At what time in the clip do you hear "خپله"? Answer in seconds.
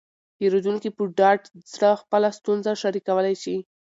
2.01-2.27